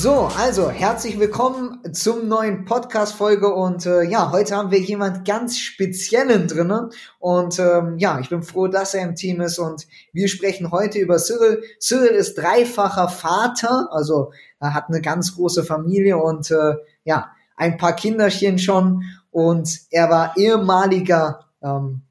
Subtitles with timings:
[0.00, 5.58] So, also herzlich willkommen zum neuen Podcast-Folge und äh, ja, heute haben wir jemand ganz
[5.58, 10.28] Speziellen drinnen und ähm, ja, ich bin froh, dass er im Team ist und wir
[10.28, 11.64] sprechen heute über Cyril.
[11.80, 14.30] Cyril ist dreifacher Vater, also
[14.60, 20.10] er hat eine ganz große Familie und äh, ja, ein paar Kinderchen schon und er
[20.10, 22.02] war ehemaliger ähm,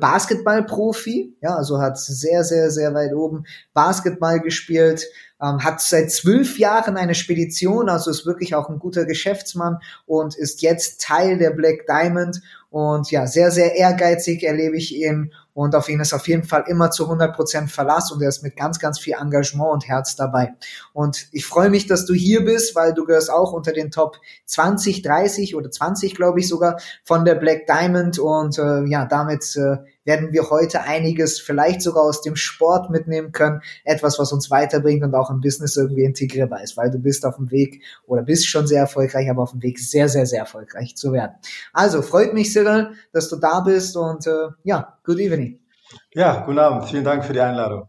[0.00, 5.06] Basketballprofi, ja, also hat sehr, sehr, sehr weit oben Basketball gespielt,
[5.40, 10.36] ähm, hat seit zwölf Jahren eine Spedition, also ist wirklich auch ein guter Geschäftsmann und
[10.36, 12.42] ist jetzt Teil der Black Diamond.
[12.68, 16.64] Und ja, sehr, sehr ehrgeizig erlebe ich ihn und auf ihn ist auf jeden Fall
[16.68, 20.16] immer zu 100 Prozent Verlass und er ist mit ganz, ganz viel Engagement und Herz
[20.16, 20.54] dabei.
[20.94, 24.16] Und ich freue mich, dass du hier bist, weil du gehörst auch unter den Top
[24.46, 29.54] 20, 30 oder 20, glaube ich sogar, von der Black Diamond und äh, ja, damit
[29.56, 33.60] äh, werden wir heute einiges vielleicht sogar aus dem Sport mitnehmen können.
[33.84, 37.36] Etwas, was uns weiterbringt und auch im Business irgendwie integrierbar ist, weil du bist auf
[37.36, 40.96] dem Weg oder bist schon sehr erfolgreich, aber auf dem Weg sehr, sehr, sehr erfolgreich
[40.96, 41.32] zu werden.
[41.72, 45.60] Also freut mich, Cyril, dass du da bist und äh, ja, good evening.
[46.12, 46.88] Ja, guten Abend.
[46.88, 47.88] Vielen Dank für die Einladung.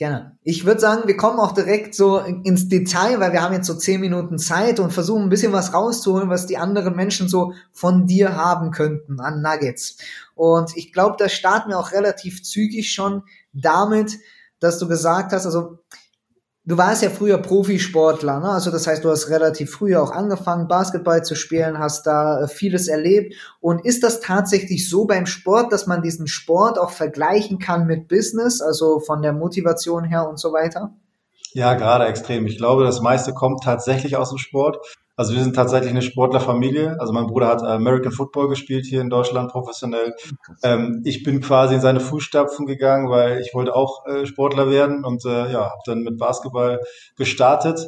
[0.00, 0.38] Gerne.
[0.44, 3.74] Ich würde sagen, wir kommen auch direkt so ins Detail, weil wir haben jetzt so
[3.74, 8.06] zehn Minuten Zeit und versuchen ein bisschen was rauszuholen, was die anderen Menschen so von
[8.06, 9.98] dir haben könnten an Nuggets.
[10.34, 14.20] Und ich glaube, da starten wir auch relativ zügig schon damit,
[14.58, 15.80] dass du gesagt hast, also
[16.70, 18.48] Du warst ja früher Profisportler, ne?
[18.48, 22.46] Also das heißt, du hast relativ früh auch angefangen, Basketball zu spielen, hast da äh,
[22.46, 23.34] vieles erlebt.
[23.60, 28.06] Und ist das tatsächlich so beim Sport, dass man diesen Sport auch vergleichen kann mit
[28.06, 30.94] Business, also von der Motivation her und so weiter?
[31.54, 32.46] Ja, gerade extrem.
[32.46, 34.78] Ich glaube, das meiste kommt tatsächlich aus dem Sport.
[35.20, 36.96] Also wir sind tatsächlich eine Sportlerfamilie.
[36.98, 40.14] Also mein Bruder hat American Football gespielt hier in Deutschland professionell.
[40.62, 45.04] Ähm, ich bin quasi in seine Fußstapfen gegangen, weil ich wollte auch äh, Sportler werden
[45.04, 46.80] und äh, ja, habe dann mit Basketball
[47.18, 47.86] gestartet.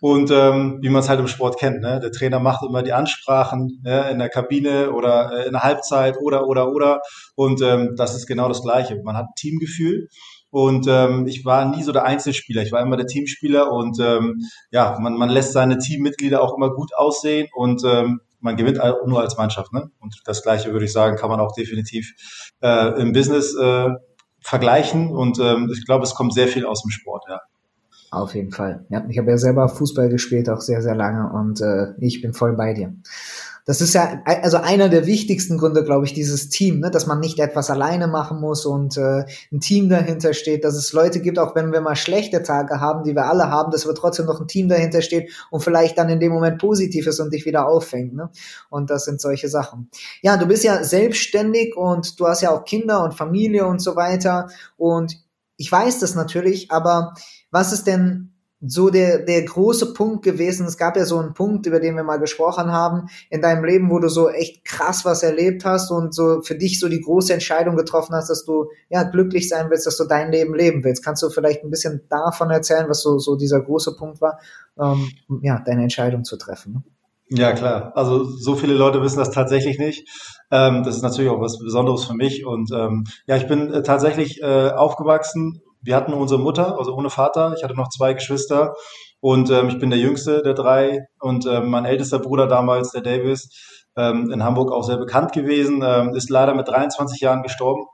[0.00, 2.00] Und ähm, wie man es halt im Sport kennt, ne?
[2.00, 4.08] der Trainer macht immer die Ansprachen ne?
[4.10, 7.02] in der Kabine oder äh, in der Halbzeit oder oder oder.
[7.34, 8.98] Und ähm, das ist genau das Gleiche.
[9.04, 10.08] Man hat Teamgefühl
[10.50, 14.40] und ähm, ich war nie so der Einzelspieler, ich war immer der Teamspieler und ähm,
[14.70, 19.20] ja, man, man lässt seine Teammitglieder auch immer gut aussehen und ähm, man gewinnt nur
[19.20, 19.72] als Mannschaft.
[19.72, 19.90] Ne?
[20.00, 22.14] Und das Gleiche würde ich sagen, kann man auch definitiv
[22.62, 23.88] äh, im Business äh,
[24.40, 25.10] vergleichen.
[25.10, 27.40] Und ähm, ich glaube, es kommt sehr viel aus dem Sport, ja.
[28.10, 28.86] Auf jeden Fall.
[28.88, 32.32] Ja, ich habe ja selber Fußball gespielt, auch sehr, sehr lange und äh, ich bin
[32.32, 32.92] voll bei dir.
[33.70, 36.90] Das ist ja also einer der wichtigsten Gründe, glaube ich, dieses Team, ne?
[36.90, 40.92] dass man nicht etwas alleine machen muss und äh, ein Team dahinter steht, dass es
[40.92, 43.94] Leute gibt, auch wenn wir mal schlechte Tage haben, die wir alle haben, dass wir
[43.94, 47.32] trotzdem noch ein Team dahinter steht und vielleicht dann in dem Moment positiv ist und
[47.32, 48.12] dich wieder auffängt.
[48.12, 48.30] Ne?
[48.70, 49.88] Und das sind solche Sachen.
[50.20, 53.94] Ja, du bist ja selbstständig und du hast ja auch Kinder und Familie und so
[53.94, 54.48] weiter.
[54.78, 55.16] Und
[55.58, 57.14] ich weiß das natürlich, aber
[57.52, 60.66] was ist denn so der, der große Punkt gewesen?
[60.66, 63.90] Es gab ja so einen Punkt, über den wir mal gesprochen haben, in deinem Leben,
[63.90, 67.32] wo du so echt krass was erlebt hast und so für dich so die große
[67.32, 71.04] Entscheidung getroffen hast, dass du ja glücklich sein willst, dass du dein Leben leben willst.
[71.04, 74.38] Kannst du vielleicht ein bisschen davon erzählen, was so, so dieser große Punkt war,
[74.78, 75.10] ähm,
[75.42, 76.72] ja, deine Entscheidung zu treffen?
[76.72, 76.82] Ne?
[77.32, 77.92] Ja, klar.
[77.94, 80.08] Also so viele Leute wissen das tatsächlich nicht.
[80.50, 82.44] Ähm, das ist natürlich auch was Besonderes für mich.
[82.44, 87.10] Und ähm, ja, ich bin äh, tatsächlich äh, aufgewachsen wir hatten unsere Mutter, also ohne
[87.10, 87.54] Vater.
[87.56, 88.74] Ich hatte noch zwei Geschwister
[89.20, 93.02] und ähm, ich bin der jüngste der drei und ähm, mein ältester Bruder damals, der
[93.02, 97.84] Davis, ähm, in Hamburg auch sehr bekannt gewesen, ähm, ist leider mit 23 Jahren gestorben.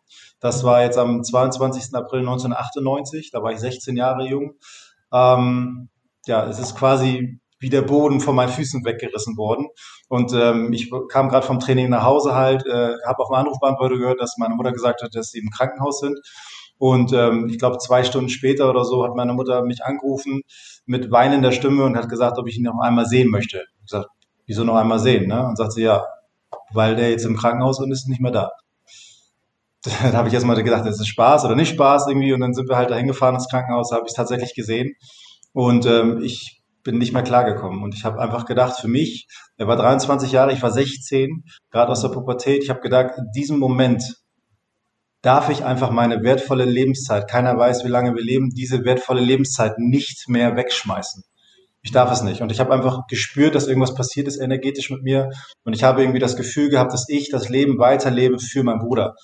[0.40, 1.94] Das war jetzt am 22.
[1.94, 4.54] April 1998, da war ich 16 Jahre jung.
[5.12, 5.88] Ähm,
[6.26, 9.68] ja, es ist quasi wie der Boden von meinen Füßen weggerissen worden.
[10.08, 13.96] Und ähm, ich kam gerade vom Training nach Hause halt, äh, habe auf dem Anrufbeantworter
[13.96, 16.18] gehört, dass meine Mutter gesagt hat, dass sie im Krankenhaus sind.
[16.78, 20.42] Und ähm, ich glaube, zwei Stunden später oder so hat meine Mutter mich angerufen
[20.84, 23.64] mit weinender Stimme und hat gesagt, ob ich ihn noch einmal sehen möchte.
[23.76, 24.08] Ich gesagt,
[24.46, 25.28] wieso noch einmal sehen?
[25.28, 25.46] Ne?
[25.46, 26.04] Und sagt sie, ja,
[26.72, 28.50] weil der jetzt im Krankenhaus und ist nicht mehr da.
[30.02, 32.32] Dann habe ich erstmal gedacht, das ist Spaß oder nicht Spaß irgendwie.
[32.32, 34.94] Und dann sind wir halt da hingefahren ins Krankenhaus, habe ich es tatsächlich gesehen.
[35.52, 37.82] Und ähm, ich bin nicht mehr klargekommen.
[37.82, 41.92] Und ich habe einfach gedacht, für mich, er war 23 Jahre, ich war 16, gerade
[41.92, 44.16] aus der Pubertät, ich habe gedacht, in diesem Moment
[45.26, 49.76] darf ich einfach meine wertvolle Lebenszeit, keiner weiß, wie lange wir leben, diese wertvolle Lebenszeit
[49.76, 51.24] nicht mehr wegschmeißen.
[51.82, 52.42] ich darf es nicht.
[52.42, 55.30] Und ich habe einfach gespürt, dass irgendwas passiert ist energetisch mit mir.
[55.64, 59.14] Und ich habe irgendwie das Gefühl gehabt, dass ich das Leben weiterlebe für meinen Bruder.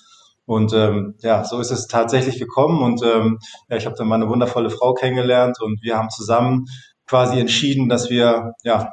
[0.45, 2.83] Und ähm, ja, so ist es tatsächlich gekommen.
[2.83, 3.39] Und ähm,
[3.69, 6.65] ja, ich habe dann meine wundervolle Frau kennengelernt und wir haben zusammen
[7.07, 8.91] quasi entschieden, dass wir ja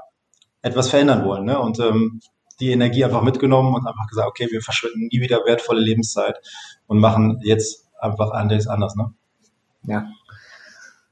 [0.62, 1.44] etwas verändern wollen.
[1.44, 1.58] Ne?
[1.58, 2.20] Und ähm,
[2.60, 6.40] die Energie einfach mitgenommen und einfach gesagt, okay, wir verschwenden nie wieder wertvolle Lebenszeit
[6.86, 8.96] und machen jetzt einfach anders anders.
[8.96, 9.12] Ne?
[9.84, 10.06] Ja.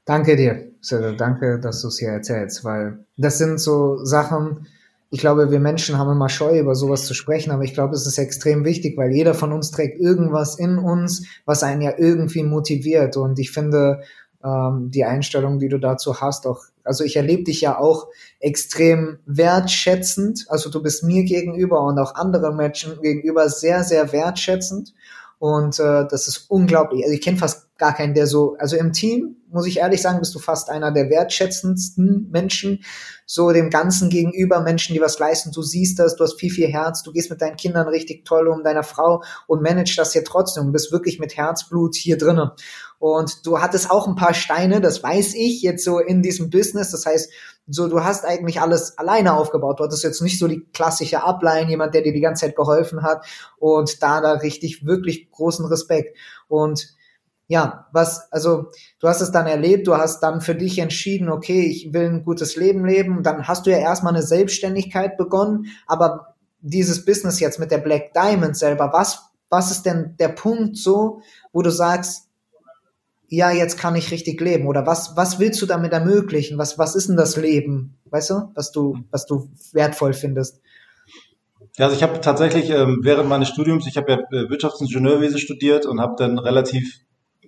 [0.05, 1.13] Danke dir, Sir.
[1.13, 4.67] Danke, dass du es hier erzählst, weil das sind so Sachen,
[5.11, 8.05] ich glaube, wir Menschen haben immer Scheu, über sowas zu sprechen, aber ich glaube, es
[8.05, 12.43] ist extrem wichtig, weil jeder von uns trägt irgendwas in uns, was einen ja irgendwie
[12.43, 13.17] motiviert.
[13.17, 14.01] Und ich finde
[14.43, 18.07] ähm, die Einstellung, die du dazu hast, auch, also ich erlebe dich ja auch
[18.39, 20.45] extrem wertschätzend.
[20.49, 24.93] Also du bist mir gegenüber und auch anderen Menschen gegenüber sehr, sehr wertschätzend.
[25.39, 27.03] Und äh, das ist unglaublich.
[27.03, 30.19] Also ich kenne fast gar keinen, der so, also im Team, muss ich ehrlich sagen,
[30.19, 32.83] bist du fast einer der wertschätzendsten Menschen,
[33.25, 35.51] so dem Ganzen gegenüber, Menschen, die was leisten.
[35.51, 38.47] Du siehst das, du hast viel, viel Herz, du gehst mit deinen Kindern richtig toll
[38.47, 42.51] um, deiner Frau und managst das hier trotzdem und bist wirklich mit Herzblut hier drinnen.
[42.99, 46.91] Und du hattest auch ein paar Steine, das weiß ich, jetzt so in diesem Business.
[46.91, 47.31] Das heißt,
[47.67, 49.79] so du hast eigentlich alles alleine aufgebaut.
[49.79, 53.03] Du hattest jetzt nicht so die klassische Ablein, jemand, der dir die ganze Zeit geholfen
[53.03, 53.25] hat.
[53.57, 56.17] Und da da richtig, wirklich großen Respekt.
[56.47, 56.98] Und
[57.49, 58.67] ja, was, also
[58.99, 62.23] du hast es dann erlebt, du hast dann für dich entschieden, okay, ich will ein
[62.23, 63.23] gutes Leben leben.
[63.23, 68.13] Dann hast du ja erstmal eine Selbstständigkeit begonnen, aber dieses Business jetzt mit der Black
[68.13, 72.27] Diamond selber, was, was ist denn der Punkt so, wo du sagst,
[73.29, 74.67] ja, jetzt kann ich richtig leben?
[74.67, 76.59] Oder was, was willst du damit ermöglichen?
[76.59, 77.97] Was, was ist denn das Leben?
[78.11, 80.61] Weißt du, was du, was du wertvoll findest?
[81.77, 85.87] Ja, also ich habe tatsächlich ähm, während meines Studiums, ich habe ja äh, Wirtschaftsingenieurwesen studiert
[85.87, 86.99] und habe dann relativ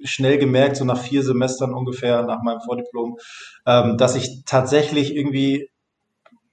[0.03, 3.18] schnell gemerkt, so nach vier Semestern ungefähr nach meinem Vordiplom,
[3.65, 5.69] ähm, dass ich tatsächlich irgendwie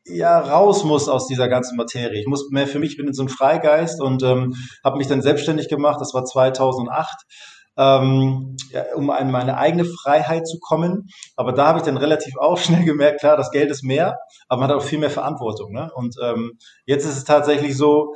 [0.05, 2.21] ja raus muss aus dieser ganzen Materie.
[2.21, 5.07] Ich muss mehr für mich, ich bin in so einem Freigeist und ähm, habe mich
[5.07, 6.01] dann selbstständig gemacht.
[6.01, 7.17] Das war 2008
[7.79, 11.09] ähm, ja, um an meine eigene Freiheit zu kommen.
[11.37, 14.19] Aber da habe ich dann relativ auch schnell gemerkt, klar, das Geld ist mehr,
[14.49, 15.73] aber man hat auch viel mehr Verantwortung.
[15.73, 15.91] Ne?
[15.95, 18.15] Und ähm, jetzt ist es tatsächlich so,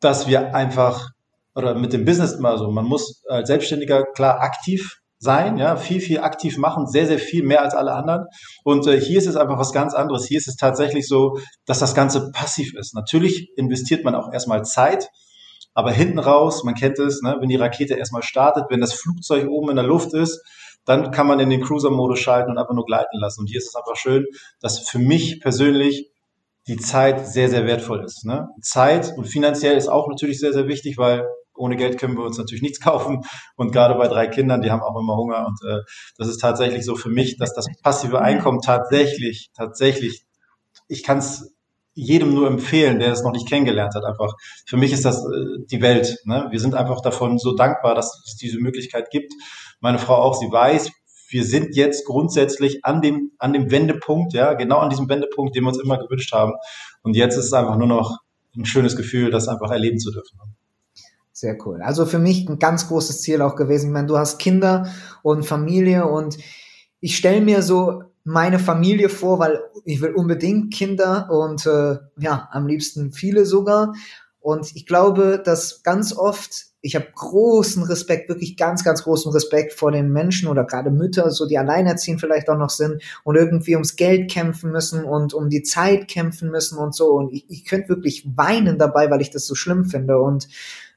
[0.00, 1.10] dass wir einfach
[1.54, 6.00] oder mit dem Business mal so, man muss als Selbstständiger klar aktiv sein, ja, viel,
[6.00, 8.24] viel aktiv machen, sehr, sehr viel mehr als alle anderen.
[8.64, 10.24] Und äh, hier ist es einfach was ganz anderes.
[10.26, 12.94] Hier ist es tatsächlich so, dass das Ganze passiv ist.
[12.94, 15.10] Natürlich investiert man auch erstmal Zeit,
[15.74, 19.46] aber hinten raus, man kennt es, ne, wenn die Rakete erstmal startet, wenn das Flugzeug
[19.48, 20.42] oben in der Luft ist,
[20.86, 23.40] dann kann man in den Cruiser-Modus schalten und einfach nur gleiten lassen.
[23.40, 24.24] Und hier ist es einfach schön,
[24.60, 26.10] dass für mich persönlich
[26.66, 28.24] die Zeit sehr, sehr wertvoll ist.
[28.24, 28.48] Ne?
[28.62, 31.26] Zeit und finanziell ist auch natürlich sehr, sehr wichtig, weil
[31.60, 33.22] ohne Geld können wir uns natürlich nichts kaufen.
[33.56, 35.46] Und gerade bei drei Kindern, die haben auch immer Hunger.
[35.46, 35.80] Und äh,
[36.18, 40.24] das ist tatsächlich so für mich, dass das passive Einkommen tatsächlich, tatsächlich,
[40.88, 41.54] ich kann es
[41.94, 44.04] jedem nur empfehlen, der es noch nicht kennengelernt hat.
[44.04, 44.32] Einfach
[44.66, 46.18] für mich ist das äh, die Welt.
[46.24, 46.48] Ne?
[46.50, 49.32] Wir sind einfach davon so dankbar, dass es diese Möglichkeit gibt.
[49.80, 50.90] Meine Frau auch, sie weiß,
[51.28, 55.62] wir sind jetzt grundsätzlich an dem an dem Wendepunkt, ja, genau an diesem Wendepunkt, den
[55.64, 56.52] wir uns immer gewünscht haben.
[57.02, 58.18] Und jetzt ist es einfach nur noch
[58.56, 60.38] ein schönes Gefühl, das einfach erleben zu dürfen.
[61.40, 61.80] Sehr cool.
[61.80, 63.86] Also für mich ein ganz großes Ziel auch gewesen.
[63.86, 64.92] Ich meine, du hast Kinder
[65.22, 66.36] und Familie und
[67.00, 72.46] ich stelle mir so meine Familie vor, weil ich will unbedingt Kinder und äh, ja,
[72.52, 73.94] am liebsten viele sogar.
[74.38, 79.72] Und ich glaube, dass ganz oft, ich habe großen Respekt, wirklich ganz, ganz großen Respekt
[79.72, 83.76] vor den Menschen oder gerade Mütter, so die alleinerziehend vielleicht auch noch sind und irgendwie
[83.76, 87.12] ums Geld kämpfen müssen und um die Zeit kämpfen müssen und so.
[87.12, 90.18] Und ich, ich könnte wirklich weinen dabei, weil ich das so schlimm finde.
[90.18, 90.46] Und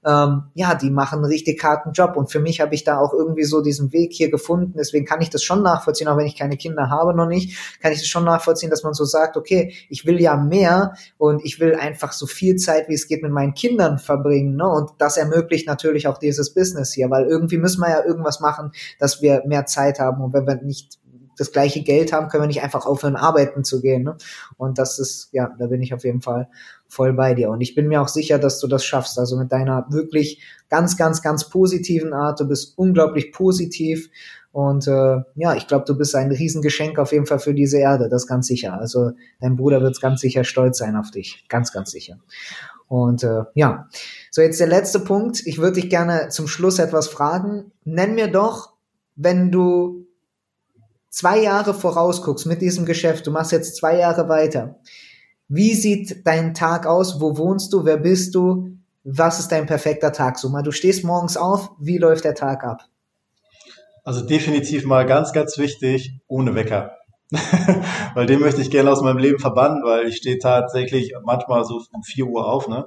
[0.06, 2.18] ähm, ja, die machen einen richtig harten Job.
[2.18, 4.74] Und für mich habe ich da auch irgendwie so diesen Weg hier gefunden.
[4.78, 7.92] Deswegen kann ich das schon nachvollziehen, auch wenn ich keine Kinder habe noch nicht, kann
[7.92, 11.60] ich das schon nachvollziehen, dass man so sagt, okay, ich will ja mehr und ich
[11.60, 14.56] will einfach so viel Zeit, wie es geht, mit meinen Kindern verbringen.
[14.56, 14.68] Ne?
[14.68, 18.72] Und das ermöglicht natürlich auch dieses Business hier, weil irgendwie müssen wir ja irgendwas machen,
[19.00, 20.22] dass wir mehr Zeit haben.
[20.22, 21.00] Und wenn wir nicht
[21.38, 24.04] das gleiche Geld haben, können wir nicht einfach aufhören, arbeiten zu gehen.
[24.04, 24.18] Ne?
[24.58, 26.50] Und das ist, ja, da bin ich auf jeden Fall
[26.94, 27.50] voll bei dir.
[27.50, 29.20] Und ich bin mir auch sicher, dass du das schaffst.
[29.20, 32.40] Also mit deiner wirklich ganz, ganz, ganz positiven Art.
[32.40, 34.10] Du bist unglaublich positiv.
[34.52, 38.08] Und äh, ja, ich glaube, du bist ein Riesengeschenk auf jeden Fall für diese Erde,
[38.08, 38.80] das ganz sicher.
[38.80, 41.46] Also dein Bruder wird ganz sicher stolz sein auf dich.
[41.50, 42.20] Ganz, ganz sicher.
[42.88, 43.88] Und äh, ja,
[44.30, 45.42] so jetzt der letzte Punkt.
[45.48, 47.72] Ich würde dich gerne zum Schluss etwas fragen.
[47.84, 48.74] Nenn mir doch,
[49.16, 50.06] wenn du
[51.10, 54.80] zwei Jahre vorausguckst mit diesem Geschäft, du machst jetzt zwei Jahre weiter.
[55.48, 57.20] Wie sieht dein Tag aus?
[57.20, 57.86] Wo wohnst du?
[57.86, 58.78] Wer bist du?
[59.04, 60.40] Was ist dein perfekter Tag?
[60.40, 61.72] So mal, du stehst morgens auf.
[61.80, 62.86] Wie läuft der Tag ab?
[64.04, 66.98] Also definitiv mal ganz, ganz wichtig, ohne Wecker.
[68.14, 71.82] weil den möchte ich gerne aus meinem Leben verbannen, weil ich stehe tatsächlich manchmal so
[71.92, 72.86] um 4 Uhr auf, ne?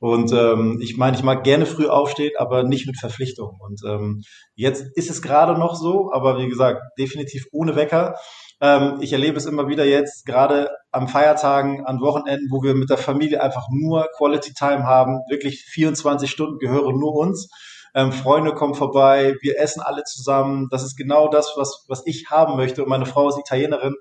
[0.00, 3.56] Und ähm, ich meine, ich mag gerne früh aufstehen, aber nicht mit Verpflichtungen.
[3.60, 4.22] Und ähm,
[4.54, 8.14] jetzt ist es gerade noch so, aber wie gesagt, definitiv ohne Wecker.
[8.60, 12.90] Ähm, ich erlebe es immer wieder jetzt, gerade am Feiertagen, an Wochenenden, wo wir mit
[12.90, 17.48] der Familie einfach nur Quality Time haben, wirklich 24 Stunden gehören nur uns.
[17.94, 20.68] Ähm, Freunde kommen vorbei, wir essen alle zusammen.
[20.70, 22.82] Das ist genau das, was, was ich haben möchte.
[22.84, 23.94] Und meine Frau ist Italienerin.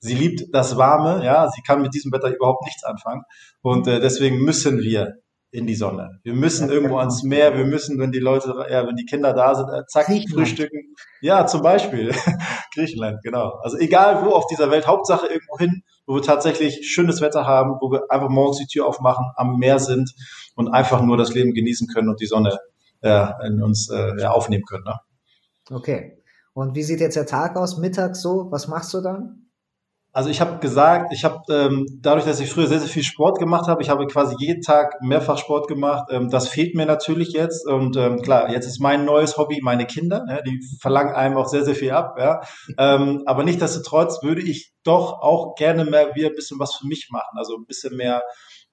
[0.00, 3.22] Sie liebt das Warme, ja, sie kann mit diesem Wetter überhaupt nichts anfangen.
[3.62, 5.14] Und äh, deswegen müssen wir
[5.50, 6.20] in die Sonne.
[6.24, 7.00] Wir müssen ja, irgendwo genau.
[7.00, 10.06] ans Meer, wir müssen, wenn die Leute, ja, wenn die Kinder da sind, äh, zack,
[10.30, 10.94] frühstücken.
[11.22, 12.14] Ja, zum Beispiel.
[12.74, 13.58] Griechenland, genau.
[13.62, 17.76] Also egal wo auf dieser Welt, Hauptsache irgendwo hin, wo wir tatsächlich schönes Wetter haben,
[17.80, 20.12] wo wir einfach morgens die Tür aufmachen, am Meer sind
[20.54, 22.58] und einfach nur das Leben genießen können und die Sonne
[23.00, 24.84] äh, in uns äh, ja, aufnehmen können.
[24.84, 24.94] Ne?
[25.70, 26.22] Okay.
[26.52, 27.78] Und wie sieht jetzt der Tag aus?
[27.78, 28.50] Mittags so?
[28.50, 29.47] Was machst du dann?
[30.18, 33.38] Also ich habe gesagt, ich habe ähm, dadurch, dass ich früher sehr, sehr viel Sport
[33.38, 36.08] gemacht habe, ich habe quasi jeden Tag mehrfach Sport gemacht.
[36.10, 37.64] Ähm, das fehlt mir natürlich jetzt.
[37.68, 40.26] Und ähm, klar, jetzt ist mein neues Hobby meine Kinder.
[40.28, 42.16] Ja, die verlangen einem auch sehr, sehr viel ab.
[42.18, 42.40] Ja.
[42.78, 47.10] Ähm, aber nichtsdestotrotz würde ich doch auch gerne mehr wieder ein bisschen was für mich
[47.12, 47.38] machen.
[47.38, 48.24] Also ein bisschen mehr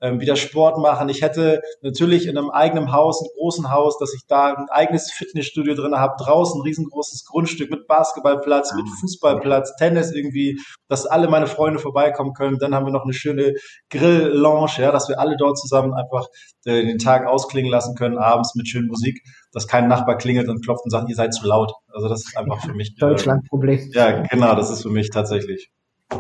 [0.02, 1.10] ähm, wieder Sport machen.
[1.10, 5.12] Ich hätte natürlich in einem eigenen Haus, einem großen Haus, dass ich da ein eigenes
[5.12, 11.28] Fitnessstudio drin habe, draußen ein riesengroßes Grundstück mit Basketballplatz, mit Fußballplatz, Tennis irgendwie, dass alle
[11.30, 12.60] meine Freunde vorbeikommen können.
[12.60, 13.54] Dann haben wir noch eine schöne
[13.90, 16.28] Grill-Lounge, ja, dass wir alle dort zusammen einfach
[16.66, 19.22] äh, den Tag ausklingen lassen können, abends mit schöner Musik,
[19.52, 21.74] dass kein Nachbar klingelt und klopft und sagt, ihr seid zu laut.
[21.88, 22.90] Also das ist einfach für mich.
[22.98, 23.92] Äh, Deutschland-Problem.
[23.94, 25.72] Ja, genau, das ist für mich tatsächlich.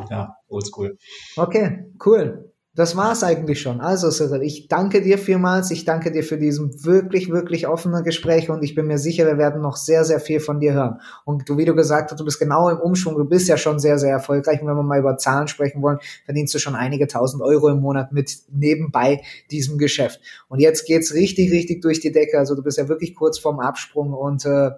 [0.09, 0.97] Ja, oldschool.
[1.35, 3.79] Okay, cool das war's eigentlich schon.
[3.79, 5.71] Also, Cyril, ich danke dir vielmals.
[5.71, 9.37] Ich danke dir für diesen wirklich, wirklich offenen Gespräch und ich bin mir sicher, wir
[9.37, 10.99] werden noch sehr, sehr viel von dir hören.
[11.23, 13.15] Und du, wie du gesagt hast, du bist genau im Umschwung.
[13.15, 14.61] Du bist ja schon sehr, sehr erfolgreich.
[14.61, 17.79] Und wenn wir mal über Zahlen sprechen wollen, verdienst du schon einige tausend Euro im
[17.79, 20.19] Monat mit nebenbei diesem Geschäft.
[20.49, 22.37] Und jetzt geht's richtig, richtig durch die Decke.
[22.37, 24.71] Also, du bist ja wirklich kurz vorm Absprung und, äh,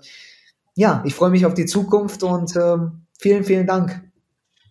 [0.75, 2.77] ja, ich freue mich auf die Zukunft und äh,
[3.17, 4.06] vielen, vielen Dank.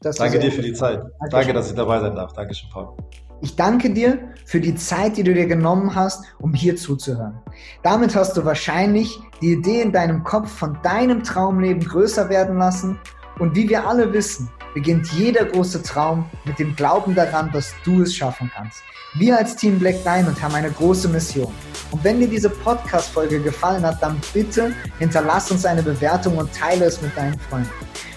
[0.00, 0.98] Danke dir für die Zeit.
[0.98, 2.32] Danke, Danke dass ich dabei sein darf.
[2.32, 2.96] Dankeschön, Paul.
[3.42, 7.38] Ich danke dir für die Zeit, die du dir genommen hast, um hier zuzuhören.
[7.82, 12.98] Damit hast du wahrscheinlich die Idee in deinem Kopf von deinem Traumleben größer werden lassen.
[13.38, 18.02] Und wie wir alle wissen, beginnt jeder große Traum mit dem Glauben daran, dass du
[18.02, 18.82] es schaffen kannst.
[19.14, 21.52] Wir als Team Black Diamond haben eine große Mission.
[21.90, 26.86] Und wenn dir diese Podcast-Folge gefallen hat, dann bitte hinterlass uns eine Bewertung und teile
[26.86, 27.70] es mit deinen Freunden.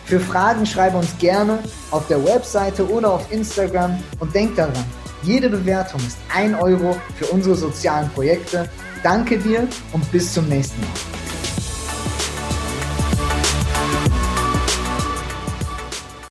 [0.10, 1.60] Für Fragen schreibe uns gerne
[1.92, 4.84] auf der Webseite oder auf Instagram und denk daran,
[5.22, 8.68] jede Bewertung ist ein Euro für unsere sozialen Projekte.
[9.04, 11.18] Danke dir und bis zum nächsten Mal.